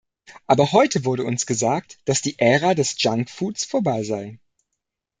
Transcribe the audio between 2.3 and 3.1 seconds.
Ära des